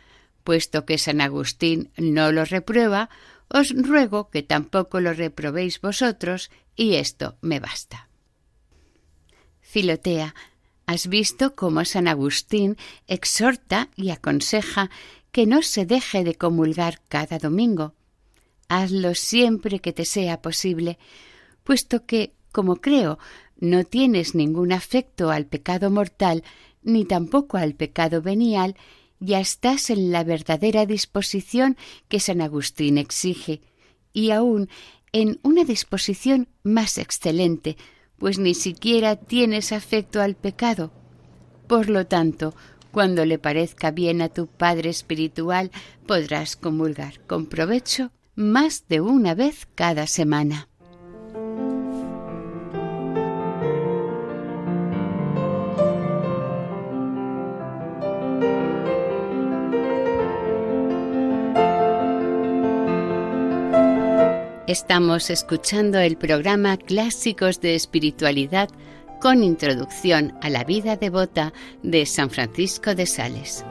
puesto 0.44 0.84
que 0.84 0.98
San 0.98 1.20
Agustín 1.20 1.90
no 1.96 2.30
lo 2.30 2.44
reprueba, 2.44 3.08
os 3.48 3.70
ruego 3.70 4.30
que 4.30 4.42
tampoco 4.42 5.00
lo 5.00 5.12
reprobéis 5.12 5.80
vosotros, 5.80 6.50
y 6.76 6.94
esto 6.94 7.36
me 7.40 7.60
basta. 7.60 8.08
Filotea, 9.60 10.34
has 10.86 11.08
visto 11.08 11.54
cómo 11.54 11.84
San 11.84 12.06
Agustín 12.08 12.76
exhorta 13.08 13.88
y 13.96 14.10
aconseja 14.10 14.90
que 15.32 15.46
no 15.46 15.62
se 15.62 15.86
deje 15.86 16.22
de 16.22 16.36
comulgar 16.36 17.00
cada 17.08 17.38
domingo. 17.38 17.94
Hazlo 18.68 19.14
siempre 19.14 19.80
que 19.80 19.92
te 19.92 20.04
sea 20.04 20.42
posible, 20.42 20.98
puesto 21.64 22.06
que, 22.06 22.32
como 22.52 22.76
creo, 22.76 23.18
no 23.58 23.84
tienes 23.84 24.34
ningún 24.34 24.72
afecto 24.72 25.30
al 25.30 25.46
pecado 25.46 25.90
mortal 25.90 26.44
ni 26.82 27.04
tampoco 27.04 27.56
al 27.56 27.74
pecado 27.74 28.20
venial, 28.22 28.76
ya 29.24 29.40
estás 29.40 29.90
en 29.90 30.12
la 30.12 30.24
verdadera 30.24 30.86
disposición 30.86 31.76
que 32.08 32.20
San 32.20 32.40
Agustín 32.40 32.98
exige, 32.98 33.60
y 34.12 34.30
aún 34.30 34.68
en 35.12 35.38
una 35.42 35.64
disposición 35.64 36.48
más 36.62 36.98
excelente, 36.98 37.76
pues 38.18 38.38
ni 38.38 38.54
siquiera 38.54 39.16
tienes 39.16 39.72
afecto 39.72 40.20
al 40.20 40.34
pecado. 40.34 40.92
Por 41.66 41.88
lo 41.88 42.06
tanto, 42.06 42.54
cuando 42.90 43.24
le 43.24 43.38
parezca 43.38 43.90
bien 43.90 44.22
a 44.22 44.28
tu 44.28 44.46
Padre 44.46 44.90
Espiritual, 44.90 45.70
podrás 46.06 46.56
comulgar 46.56 47.20
con 47.26 47.46
provecho 47.46 48.12
más 48.36 48.86
de 48.88 49.00
una 49.00 49.34
vez 49.34 49.66
cada 49.74 50.06
semana. 50.06 50.68
Estamos 64.74 65.30
escuchando 65.30 66.00
el 66.00 66.16
programa 66.16 66.76
Clásicos 66.76 67.60
de 67.60 67.76
Espiritualidad 67.76 68.68
con 69.20 69.44
introducción 69.44 70.36
a 70.42 70.50
la 70.50 70.64
vida 70.64 70.96
devota 70.96 71.52
de 71.84 72.04
San 72.06 72.28
Francisco 72.28 72.96
de 72.96 73.06
Sales. 73.06 73.64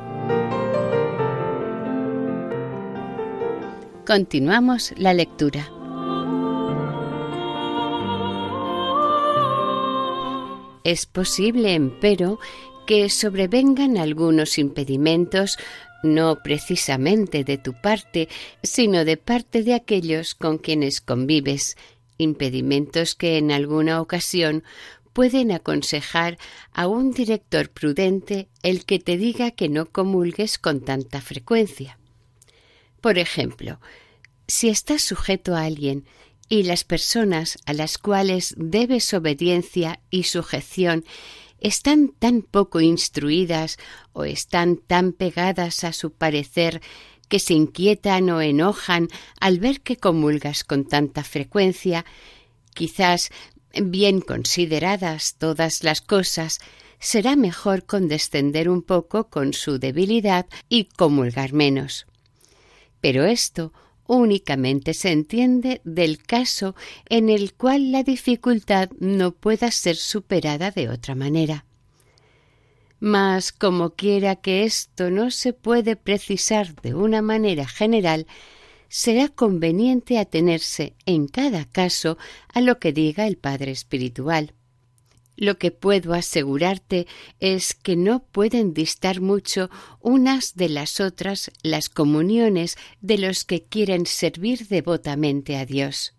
Continuamos 4.07 4.93
la 4.95 5.13
lectura. 5.13 5.67
Es 10.85 11.05
posible, 11.05 11.73
empero, 11.73 12.39
que 12.87 13.09
sobrevengan 13.09 13.97
algunos 13.97 14.57
impedimentos, 14.57 15.57
no 16.03 16.43
precisamente 16.43 17.43
de 17.43 17.57
tu 17.57 17.73
parte, 17.73 18.29
sino 18.61 19.05
de 19.05 19.17
parte 19.17 19.63
de 19.63 19.73
aquellos 19.73 20.35
con 20.35 20.57
quienes 20.59 21.01
convives, 21.01 21.77
impedimentos 22.17 23.15
que 23.15 23.37
en 23.37 23.51
alguna 23.51 24.01
ocasión 24.01 24.63
pueden 25.13 25.51
aconsejar 25.51 26.37
a 26.73 26.87
un 26.87 27.11
director 27.11 27.69
prudente 27.69 28.49
el 28.63 28.85
que 28.85 28.99
te 28.99 29.17
diga 29.17 29.51
que 29.51 29.69
no 29.69 29.85
comulgues 29.85 30.57
con 30.57 30.81
tanta 30.81 31.21
frecuencia. 31.21 31.97
Por 32.99 33.17
ejemplo, 33.17 33.79
si 34.47 34.69
estás 34.69 35.01
sujeto 35.01 35.55
a 35.55 35.63
alguien 35.63 36.05
y 36.49 36.63
las 36.63 36.83
personas 36.83 37.57
a 37.65 37.73
las 37.73 37.97
cuales 37.97 38.53
debes 38.57 39.13
obediencia 39.13 39.99
y 40.09 40.23
sujeción 40.23 41.05
están 41.63 42.09
tan 42.19 42.43
poco 42.43 42.81
instruidas 42.81 43.77
o 44.11 44.25
están 44.25 44.77
tan 44.77 45.13
pegadas 45.13 45.83
a 45.83 45.93
su 45.93 46.11
parecer 46.11 46.81
que 47.29 47.39
se 47.39 47.53
inquietan 47.53 48.29
o 48.29 48.41
enojan 48.41 49.07
al 49.39 49.59
ver 49.59 49.81
que 49.81 49.97
comulgas 49.97 50.63
con 50.63 50.85
tanta 50.85 51.23
frecuencia, 51.23 52.05
quizás 52.75 53.31
bien 53.73 54.21
consideradas 54.21 55.35
todas 55.39 55.83
las 55.83 56.01
cosas, 56.01 56.59
será 56.99 57.35
mejor 57.35 57.85
condescender 57.85 58.69
un 58.69 58.81
poco 58.81 59.29
con 59.29 59.53
su 59.53 59.79
debilidad 59.79 60.45
y 60.69 60.85
comulgar 60.85 61.53
menos. 61.53 62.05
Pero 63.01 63.25
esto 63.25 63.73
únicamente 64.07 64.93
se 64.93 65.11
entiende 65.11 65.81
del 65.83 66.21
caso 66.21 66.75
en 67.09 67.29
el 67.29 67.53
cual 67.53 67.91
la 67.91 68.03
dificultad 68.03 68.89
no 68.99 69.31
pueda 69.31 69.71
ser 69.71 69.95
superada 69.95 70.71
de 70.71 70.89
otra 70.89 71.15
manera. 71.15 71.65
Mas 72.99 73.51
como 73.51 73.91
quiera 73.91 74.37
que 74.37 74.63
esto 74.63 75.09
no 75.09 75.29
se 75.29 75.53
puede 75.53 75.95
precisar 75.95 76.73
de 76.81 76.93
una 76.93 77.21
manera 77.21 77.67
general, 77.67 78.27
será 78.87 79.27
conveniente 79.27 80.19
atenerse 80.19 80.93
en 81.05 81.27
cada 81.27 81.65
caso 81.65 82.17
a 82.53 82.61
lo 82.61 82.79
que 82.79 82.93
diga 82.93 83.27
el 83.27 83.37
Padre 83.37 83.71
Espiritual. 83.71 84.53
Lo 85.35 85.57
que 85.57 85.71
puedo 85.71 86.13
asegurarte 86.13 87.07
es 87.39 87.73
que 87.73 87.95
no 87.95 88.23
pueden 88.23 88.73
distar 88.73 89.19
mucho 89.19 89.69
unas 89.99 90.55
de 90.55 90.69
las 90.69 90.99
otras 90.99 91.51
las 91.63 91.89
comuniones 91.89 92.77
de 93.01 93.17
los 93.17 93.43
que 93.43 93.63
quieren 93.63 94.05
servir 94.05 94.67
devotamente 94.67 95.57
a 95.57 95.65
Dios. 95.65 96.13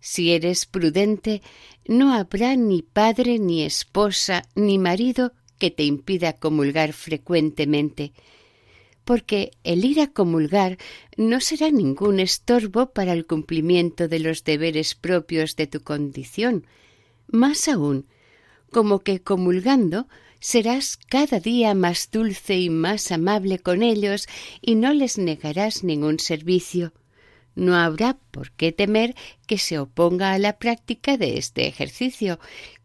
Si 0.00 0.32
eres 0.32 0.66
prudente, 0.66 1.42
no 1.86 2.12
habrá 2.12 2.56
ni 2.56 2.82
padre, 2.82 3.38
ni 3.38 3.62
esposa, 3.62 4.42
ni 4.54 4.78
marido 4.78 5.32
que 5.58 5.70
te 5.70 5.84
impida 5.84 6.32
comulgar 6.32 6.92
frecuentemente, 6.92 8.12
porque 9.04 9.52
el 9.62 9.84
ir 9.84 10.00
a 10.00 10.08
comulgar 10.08 10.78
no 11.16 11.40
será 11.40 11.70
ningún 11.70 12.18
estorbo 12.18 12.92
para 12.92 13.12
el 13.12 13.26
cumplimiento 13.26 14.08
de 14.08 14.18
los 14.18 14.42
deberes 14.42 14.94
propios 14.96 15.54
de 15.54 15.68
tu 15.68 15.82
condición. 15.82 16.66
Más 17.26 17.68
aún, 17.68 18.06
como 18.70 19.00
que 19.00 19.20
comulgando 19.20 20.08
serás 20.40 20.98
cada 21.08 21.38
día 21.38 21.74
más 21.74 22.10
dulce 22.10 22.58
y 22.58 22.68
más 22.68 23.12
amable 23.12 23.60
con 23.60 23.82
ellos 23.82 24.26
y 24.60 24.74
no 24.74 24.92
les 24.92 25.16
negarás 25.16 25.84
ningún 25.84 26.18
servicio. 26.18 26.92
No 27.54 27.76
habrá 27.76 28.18
por 28.30 28.50
qué 28.52 28.72
temer 28.72 29.14
que 29.46 29.58
se 29.58 29.78
oponga 29.78 30.32
a 30.32 30.38
la 30.38 30.58
práctica 30.58 31.16
de 31.16 31.38
este 31.38 31.68
ejercicio, 31.68 32.40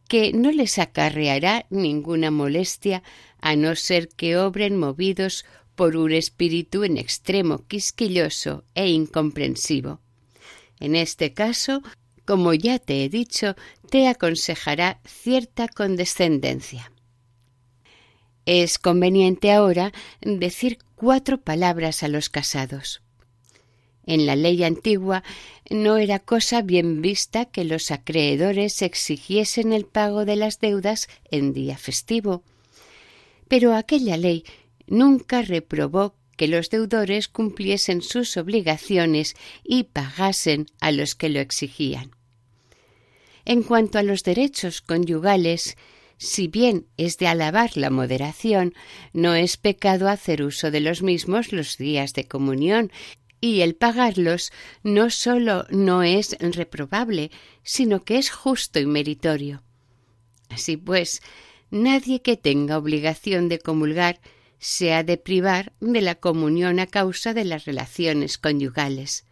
que 0.07 0.33
no 0.33 0.51
les 0.51 0.77
acarreará 0.77 1.65
ninguna 1.69 2.31
molestia 2.31 3.01
a 3.41 3.55
no 3.55 3.75
ser 3.75 4.09
que 4.09 4.37
obren 4.37 4.77
movidos 4.77 5.45
por 5.75 5.95
un 5.95 6.11
espíritu 6.11 6.83
en 6.83 6.97
extremo 6.97 7.65
quisquilloso 7.67 8.63
e 8.73 8.89
incomprensivo. 8.89 9.99
En 10.79 10.95
este 10.95 11.33
caso, 11.33 11.81
como 12.27 12.53
ya 12.53 12.77
te 12.77 13.05
he 13.05 13.09
dicho, 13.09 13.55
te 13.89 14.09
aconsejará 14.09 14.99
cierta 15.05 15.69
condescendencia. 15.69 16.91
Es 18.45 18.77
conveniente 18.77 19.53
ahora 19.53 19.93
decir 20.21 20.77
cuatro 20.95 21.39
palabras 21.39 22.03
a 22.03 22.09
los 22.09 22.29
casados. 22.29 23.01
En 24.05 24.25
la 24.25 24.35
ley 24.35 24.63
antigua 24.65 25.23
no 25.69 25.97
era 25.97 26.19
cosa 26.19 26.61
bien 26.61 27.01
vista 27.01 27.45
que 27.45 27.63
los 27.63 27.91
acreedores 27.91 28.81
exigiesen 28.81 29.71
el 29.71 29.85
pago 29.85 30.25
de 30.25 30.35
las 30.35 30.59
deudas 30.59 31.07
en 31.31 31.53
día 31.53 31.77
festivo. 31.77 32.43
Pero 33.47 33.73
aquella 33.73 34.17
ley 34.17 34.43
nunca 34.85 35.41
reprobó 35.41 36.15
que 36.35 36.47
los 36.47 36.69
deudores 36.69 37.29
cumpliesen 37.29 38.01
sus 38.01 38.35
obligaciones 38.35 39.35
y 39.63 39.83
pagasen 39.83 40.67
a 40.81 40.91
los 40.91 41.15
que 41.15 41.29
lo 41.29 41.39
exigían. 41.39 42.16
En 43.49 43.63
cuanto 43.63 43.97
a 43.97 44.03
los 44.03 44.23
derechos 44.23 44.81
conyugales, 44.81 45.77
si 46.17 46.49
bien 46.49 46.85
es 46.97 47.17
de 47.17 47.27
alabar 47.27 47.77
la 47.77 47.89
moderación, 47.89 48.73
no 49.13 49.35
es 49.35 49.55
pecado 49.55 50.09
hacer 50.09 50.43
uso 50.43 50.69
de 50.69 50.81
los 50.81 51.01
mismos 51.01 51.53
los 51.53 51.77
días 51.77 52.11
de 52.11 52.27
comunión, 52.27 52.91
y 53.39 53.61
el 53.61 53.73
pagarlos 53.73 54.51
no 54.83 55.09
sólo 55.09 55.65
no 55.69 56.03
es 56.03 56.35
reprobable, 56.41 57.31
sino 57.63 58.03
que 58.03 58.17
es 58.17 58.31
justo 58.31 58.79
y 58.79 58.85
meritorio. 58.85 59.63
Así 60.49 60.75
pues, 60.75 61.21
nadie 61.71 62.21
que 62.21 62.35
tenga 62.35 62.77
obligación 62.77 63.47
de 63.47 63.59
comulgar 63.59 64.19
se 64.59 64.93
ha 64.93 65.03
de 65.03 65.15
privar 65.15 65.71
de 65.79 66.01
la 66.01 66.15
comunión 66.15 66.81
a 66.81 66.87
causa 66.87 67.33
de 67.33 67.45
las 67.45 67.63
relaciones 67.63 68.37
conyugales. 68.37 69.25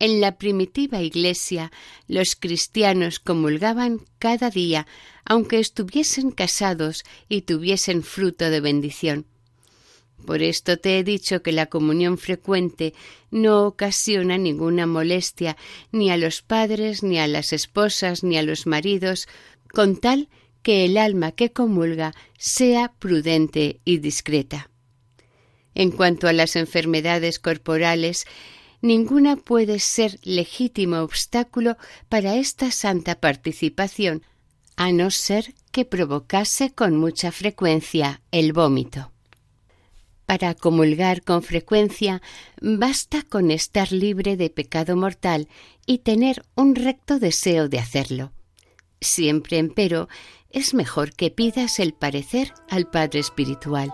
En 0.00 0.22
la 0.22 0.38
primitiva 0.38 1.02
Iglesia 1.02 1.70
los 2.08 2.34
cristianos 2.34 3.20
comulgaban 3.20 4.00
cada 4.18 4.48
día, 4.48 4.86
aunque 5.26 5.60
estuviesen 5.60 6.30
casados 6.30 7.04
y 7.28 7.42
tuviesen 7.42 8.02
fruto 8.02 8.48
de 8.48 8.60
bendición. 8.60 9.26
Por 10.24 10.42
esto 10.42 10.78
te 10.78 10.98
he 10.98 11.04
dicho 11.04 11.42
que 11.42 11.52
la 11.52 11.66
comunión 11.66 12.16
frecuente 12.16 12.94
no 13.30 13.66
ocasiona 13.66 14.38
ninguna 14.38 14.86
molestia 14.86 15.56
ni 15.92 16.10
a 16.10 16.16
los 16.16 16.40
padres, 16.40 17.02
ni 17.02 17.18
a 17.18 17.26
las 17.26 17.52
esposas, 17.52 18.24
ni 18.24 18.38
a 18.38 18.42
los 18.42 18.66
maridos, 18.66 19.28
con 19.70 19.96
tal 19.96 20.28
que 20.62 20.86
el 20.86 20.96
alma 20.96 21.32
que 21.32 21.52
comulga 21.52 22.14
sea 22.38 22.92
prudente 22.98 23.80
y 23.84 23.98
discreta. 23.98 24.70
En 25.74 25.90
cuanto 25.90 26.26
a 26.26 26.32
las 26.32 26.56
enfermedades 26.56 27.38
corporales, 27.38 28.26
ninguna 28.82 29.36
puede 29.36 29.78
ser 29.78 30.18
legítimo 30.22 30.98
obstáculo 31.00 31.76
para 32.08 32.36
esta 32.36 32.70
santa 32.70 33.20
participación, 33.20 34.22
a 34.76 34.92
no 34.92 35.10
ser 35.10 35.54
que 35.72 35.84
provocase 35.84 36.72
con 36.72 36.96
mucha 36.96 37.32
frecuencia 37.32 38.22
el 38.30 38.52
vómito. 38.52 39.12
Para 40.26 40.54
comulgar 40.54 41.22
con 41.22 41.42
frecuencia 41.42 42.22
basta 42.60 43.22
con 43.22 43.50
estar 43.50 43.90
libre 43.90 44.36
de 44.36 44.48
pecado 44.48 44.94
mortal 44.96 45.48
y 45.86 45.98
tener 45.98 46.44
un 46.54 46.76
recto 46.76 47.18
deseo 47.18 47.68
de 47.68 47.80
hacerlo. 47.80 48.32
Siempre, 49.00 49.58
empero, 49.58 50.08
es 50.50 50.72
mejor 50.72 51.14
que 51.14 51.30
pidas 51.30 51.80
el 51.80 51.94
parecer 51.94 52.52
al 52.68 52.88
Padre 52.88 53.20
Espiritual. 53.20 53.92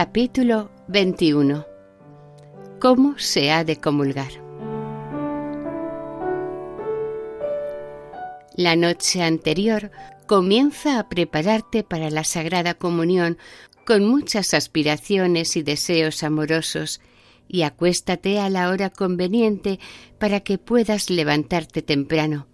Capítulo 0.00 0.70
21 0.86 1.66
¿Cómo 2.80 3.18
se 3.18 3.50
ha 3.50 3.64
de 3.64 3.80
comulgar? 3.80 4.30
La 8.54 8.76
noche 8.76 9.24
anterior 9.24 9.90
comienza 10.28 11.00
a 11.00 11.08
prepararte 11.08 11.82
para 11.82 12.10
la 12.10 12.22
Sagrada 12.22 12.74
Comunión 12.74 13.38
con 13.84 14.04
muchas 14.04 14.54
aspiraciones 14.54 15.56
y 15.56 15.64
deseos 15.64 16.22
amorosos 16.22 17.00
y 17.48 17.62
acuéstate 17.62 18.38
a 18.38 18.50
la 18.50 18.68
hora 18.68 18.90
conveniente 18.90 19.80
para 20.20 20.38
que 20.38 20.58
puedas 20.58 21.10
levantarte 21.10 21.82
temprano. 21.82 22.46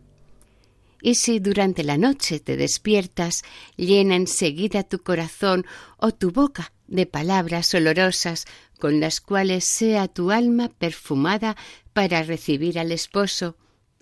Y 1.04 1.16
si 1.16 1.38
durante 1.38 1.84
la 1.84 1.98
noche 1.98 2.40
te 2.40 2.56
despiertas, 2.56 3.44
llena 3.76 4.16
enseguida 4.16 4.84
tu 4.84 5.00
corazón 5.00 5.66
o 5.98 6.12
tu 6.12 6.30
boca 6.30 6.72
de 6.86 7.04
palabras 7.04 7.74
olorosas 7.74 8.46
con 8.78 9.00
las 9.00 9.20
cuales 9.20 9.66
sea 9.66 10.08
tu 10.08 10.30
alma 10.30 10.70
perfumada 10.70 11.58
para 11.92 12.22
recibir 12.22 12.78
al 12.78 12.90
esposo, 12.90 13.58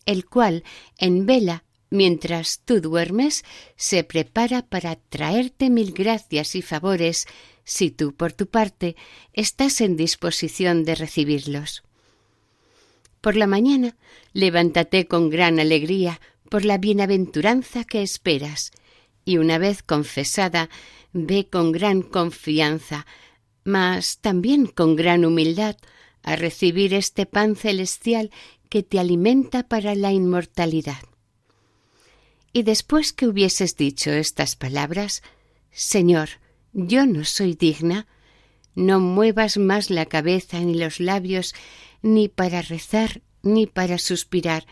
el 0.07 0.27
cual 0.27 0.62
en 0.97 1.27
vela 1.27 1.65
mientras 1.91 2.61
tú 2.65 2.81
duermes 2.81 3.45
se 3.75 4.05
prepara 4.05 4.62
para 4.62 4.95
traerte 4.95 5.71
mil 5.71 5.95
gracias 5.95 6.55
y 6.55 6.62
favores 6.62 7.27
si 7.65 7.91
tú, 7.91 8.15
por 8.15 8.33
tu 8.33 8.47
parte, 8.47 8.95
estás 9.33 9.81
en 9.81 9.97
disposición 9.97 10.85
de 10.85 10.95
recibirlos. 10.95 11.83
Por 13.21 13.37
la 13.37 13.49
mañana, 13.49 13.97
levántate 14.33 15.07
con 15.07 15.31
gran 15.31 15.61
alegría, 15.61 16.21
por 16.53 16.67
la 16.67 16.77
bienaventuranza 16.77 17.85
que 17.85 18.03
esperas, 18.03 18.73
y 19.25 19.38
una 19.38 19.57
vez 19.57 19.83
confesada, 19.83 20.69
ve 21.15 21.49
con 21.49 21.73
gran 21.73 22.03
confianza, 22.03 23.07
mas 23.65 24.19
también 24.19 24.67
con 24.67 24.95
gran 24.95 25.25
humildad, 25.25 25.79
a 26.23 26.37
recibir 26.37 26.93
este 26.93 27.25
pan 27.25 27.57
celestial 27.57 28.31
que 28.69 28.83
te 28.83 28.99
alimenta 28.99 29.67
para 29.67 29.95
la 29.95 30.12
inmortalidad. 30.12 31.03
Y 32.53 32.65
después 32.65 33.15
que 33.15 33.29
hubieses 33.29 33.79
dicho 33.79 34.11
estas 34.11 34.55
palabras, 34.55 35.23
Señor, 35.71 36.29
yo 36.75 37.07
no 37.07 37.25
soy 37.25 37.55
digna, 37.55 38.07
no 38.75 39.01
muevas 39.01 39.57
más 39.57 39.88
la 39.88 40.05
cabeza 40.05 40.61
ni 40.61 40.75
los 40.75 41.01
labios, 41.01 41.55
ni 42.03 42.29
para 42.29 42.61
rezar, 42.61 43.23
ni 43.41 43.67
para 43.67 43.97
suspirar, 43.97 44.67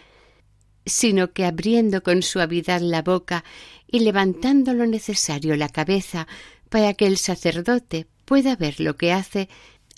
sino 0.86 1.32
que 1.32 1.44
abriendo 1.44 2.02
con 2.02 2.22
suavidad 2.22 2.80
la 2.80 3.02
boca 3.02 3.44
y 3.86 4.00
levantando 4.00 4.72
lo 4.74 4.86
necesario 4.86 5.56
la 5.56 5.68
cabeza 5.68 6.26
para 6.68 6.94
que 6.94 7.06
el 7.06 7.18
sacerdote 7.18 8.06
pueda 8.24 8.56
ver 8.56 8.80
lo 8.80 8.96
que 8.96 9.12
hace, 9.12 9.48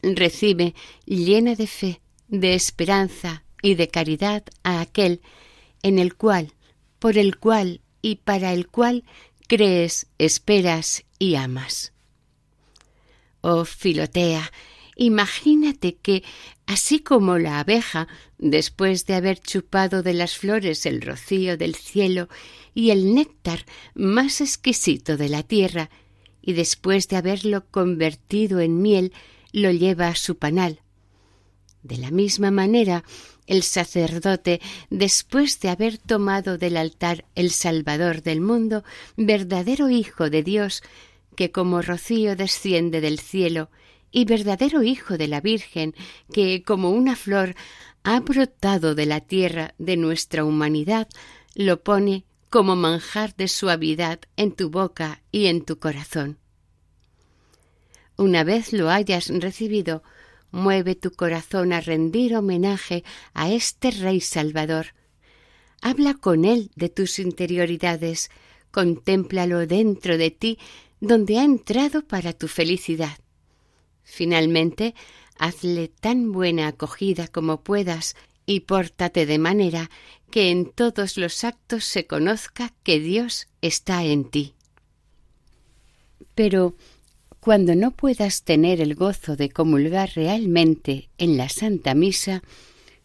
recibe 0.02 0.74
llena 1.04 1.54
de 1.54 1.66
fe, 1.66 2.00
de 2.28 2.54
esperanza 2.54 3.44
y 3.62 3.74
de 3.74 3.88
caridad 3.88 4.42
a 4.64 4.80
aquel 4.80 5.20
en 5.82 5.98
el 5.98 6.14
cual, 6.14 6.54
por 6.98 7.18
el 7.18 7.38
cual 7.38 7.80
y 8.00 8.16
para 8.16 8.52
el 8.52 8.68
cual 8.68 9.04
crees, 9.48 10.06
esperas 10.18 11.04
y 11.18 11.34
amas. 11.34 11.92
Oh 13.42 13.64
Filotea, 13.64 14.50
imagínate 14.96 15.96
que, 15.96 16.24
así 16.72 17.00
como 17.00 17.38
la 17.38 17.60
abeja, 17.60 18.08
después 18.38 19.04
de 19.06 19.14
haber 19.14 19.38
chupado 19.40 20.02
de 20.02 20.14
las 20.14 20.36
flores 20.38 20.86
el 20.86 21.02
rocío 21.02 21.58
del 21.58 21.74
cielo 21.74 22.28
y 22.74 22.90
el 22.90 23.14
néctar 23.14 23.66
más 23.94 24.40
exquisito 24.40 25.18
de 25.18 25.28
la 25.28 25.42
tierra, 25.42 25.90
y 26.40 26.54
después 26.54 27.08
de 27.08 27.16
haberlo 27.16 27.66
convertido 27.70 28.60
en 28.60 28.80
miel, 28.80 29.12
lo 29.52 29.70
lleva 29.70 30.08
a 30.08 30.14
su 30.14 30.38
panal. 30.38 30.80
De 31.82 31.98
la 31.98 32.10
misma 32.10 32.50
manera, 32.50 33.04
el 33.46 33.62
sacerdote, 33.62 34.60
después 34.88 35.60
de 35.60 35.68
haber 35.68 35.98
tomado 35.98 36.56
del 36.56 36.78
altar 36.78 37.26
el 37.34 37.50
Salvador 37.50 38.22
del 38.22 38.40
mundo, 38.40 38.82
verdadero 39.16 39.90
Hijo 39.90 40.30
de 40.30 40.42
Dios, 40.42 40.82
que 41.36 41.50
como 41.50 41.82
rocío 41.82 42.34
desciende 42.34 43.00
del 43.02 43.18
cielo, 43.18 43.68
y 44.12 44.26
verdadero 44.26 44.82
Hijo 44.82 45.18
de 45.18 45.26
la 45.26 45.40
Virgen, 45.40 45.94
que 46.32 46.62
como 46.62 46.90
una 46.90 47.16
flor 47.16 47.56
ha 48.04 48.20
brotado 48.20 48.94
de 48.94 49.06
la 49.06 49.20
tierra 49.20 49.74
de 49.78 49.96
nuestra 49.96 50.44
humanidad, 50.44 51.08
lo 51.54 51.82
pone 51.82 52.24
como 52.50 52.76
manjar 52.76 53.34
de 53.36 53.48
suavidad 53.48 54.20
en 54.36 54.52
tu 54.52 54.70
boca 54.70 55.22
y 55.32 55.46
en 55.46 55.64
tu 55.64 55.78
corazón. 55.78 56.38
Una 58.16 58.44
vez 58.44 58.72
lo 58.74 58.90
hayas 58.90 59.28
recibido, 59.28 60.02
mueve 60.50 60.94
tu 60.94 61.12
corazón 61.12 61.72
a 61.72 61.80
rendir 61.80 62.36
homenaje 62.36 63.04
a 63.32 63.50
este 63.50 63.90
Rey 63.90 64.20
Salvador. 64.20 64.88
Habla 65.80 66.14
con 66.14 66.44
él 66.44 66.70
de 66.76 66.90
tus 66.90 67.18
interioridades, 67.18 68.30
contémplalo 68.70 69.66
dentro 69.66 70.18
de 70.18 70.30
ti, 70.30 70.58
donde 71.00 71.38
ha 71.38 71.44
entrado 71.44 72.06
para 72.06 72.32
tu 72.32 72.48
felicidad. 72.48 73.18
Finalmente, 74.02 74.94
hazle 75.38 75.88
tan 75.88 76.32
buena 76.32 76.68
acogida 76.68 77.28
como 77.28 77.62
puedas 77.62 78.16
y 78.46 78.60
pórtate 78.60 79.26
de 79.26 79.38
manera 79.38 79.90
que 80.30 80.50
en 80.50 80.70
todos 80.70 81.16
los 81.16 81.44
actos 81.44 81.84
se 81.84 82.06
conozca 82.06 82.72
que 82.82 83.00
Dios 83.00 83.48
está 83.60 84.04
en 84.04 84.24
ti. 84.30 84.54
Pero 86.34 86.74
cuando 87.40 87.74
no 87.74 87.90
puedas 87.90 88.44
tener 88.44 88.80
el 88.80 88.94
gozo 88.94 89.36
de 89.36 89.50
comulgar 89.50 90.12
realmente 90.14 91.10
en 91.18 91.36
la 91.36 91.48
Santa 91.48 91.94
Misa, 91.94 92.42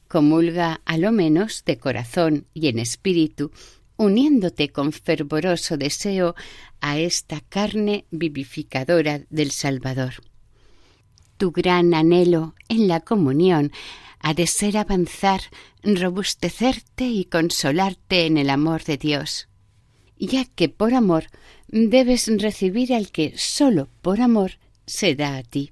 comulga 0.07 0.81
a 0.85 0.97
lo 0.97 1.11
menos 1.11 1.63
de 1.65 1.77
corazón 1.77 2.45
y 2.53 2.67
en 2.67 2.79
espíritu, 2.79 3.51
uniéndote 3.97 4.69
con 4.69 4.93
fervoroso 4.93 5.75
deseo 5.75 6.35
a 6.79 6.99
esta 6.99 7.41
carne 7.41 8.05
vivificadora 8.11 9.21
del 9.29 9.51
Salvador. 9.51 10.13
Tu 11.37 11.51
gran 11.51 11.93
anhelo 11.93 12.55
en 12.67 12.87
la 12.87 12.99
comunión 12.99 13.71
ha 14.19 14.33
de 14.33 14.47
ser 14.47 14.77
avanzar, 14.77 15.41
robustecerte 15.83 17.05
y 17.05 17.25
consolarte 17.25 18.25
en 18.25 18.37
el 18.37 18.49
amor 18.49 18.83
de 18.83 18.97
Dios, 18.97 19.47
ya 20.17 20.45
que 20.45 20.69
por 20.69 20.93
amor 20.93 21.25
debes 21.67 22.27
recibir 22.41 22.93
al 22.93 23.11
que 23.11 23.33
sólo 23.37 23.87
por 24.01 24.21
amor 24.21 24.53
se 24.85 25.15
da 25.15 25.37
a 25.37 25.43
ti. 25.43 25.71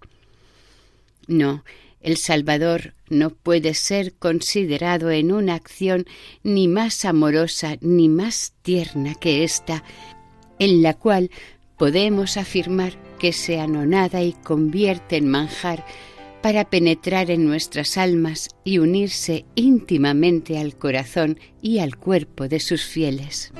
No, 1.27 1.63
el 2.01 2.17
Salvador 2.17 2.93
no 3.09 3.31
puede 3.31 3.73
ser 3.73 4.13
considerado 4.13 5.09
en 5.09 5.31
una 5.31 5.55
acción 5.55 6.05
ni 6.43 6.67
más 6.67 7.03
amorosa 7.05 7.77
ni 7.81 8.09
más 8.09 8.53
tierna 8.61 9.15
que 9.15 9.43
ésta, 9.43 9.83
en 10.59 10.83
la 10.83 10.93
cual 10.93 11.31
podemos 11.77 12.37
afirmar 12.37 12.93
que 13.17 13.33
se 13.33 13.59
anonada 13.59 14.21
y 14.21 14.33
convierte 14.33 15.17
en 15.17 15.27
manjar 15.27 15.85
para 16.41 16.63
penetrar 16.69 17.31
en 17.31 17.45
nuestras 17.45 17.97
almas 17.97 18.49
y 18.63 18.77
unirse 18.77 19.45
íntimamente 19.55 20.59
al 20.59 20.77
corazón 20.77 21.39
y 21.61 21.79
al 21.79 21.97
cuerpo 21.97 22.47
de 22.47 22.59
sus 22.59 22.83
fieles. 22.85 23.51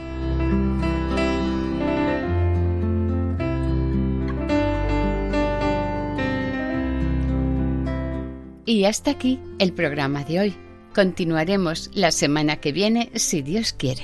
Y 8.68 8.86
hasta 8.86 9.12
aquí 9.12 9.40
el 9.60 9.74
programa 9.74 10.24
de 10.24 10.40
hoy. 10.40 10.56
Continuaremos 10.94 11.92
la 11.94 12.12
semana 12.12 12.58
que 12.58 12.72
viene 12.72 13.12
si 13.16 13.42
Dios 13.42 13.74
quiere. 13.74 14.04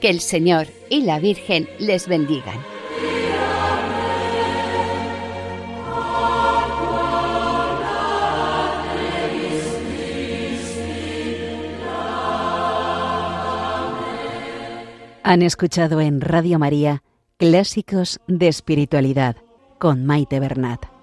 Que 0.00 0.08
el 0.08 0.20
Señor 0.20 0.66
y 0.88 1.02
la 1.02 1.18
Virgen 1.18 1.68
les 1.78 2.08
bendigan. 2.08 2.58
Han 15.22 15.42
escuchado 15.42 16.00
en 16.00 16.20
Radio 16.20 16.58
María 16.58 17.04
Clásicos 17.36 18.20
de 18.26 18.48
Espiritualidad 18.48 19.36
con 19.78 20.04
Maite 20.04 20.40
Bernat. 20.40 20.99